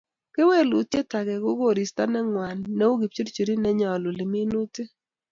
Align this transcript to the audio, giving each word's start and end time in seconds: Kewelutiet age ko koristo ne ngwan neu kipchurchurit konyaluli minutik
Kewelutiet 0.33 1.11
age 1.19 1.35
ko 1.43 1.49
koristo 1.61 2.03
ne 2.07 2.19
ngwan 2.27 2.57
neu 2.77 2.93
kipchurchurit 3.01 3.59
konyaluli 3.63 4.23
minutik 4.33 4.89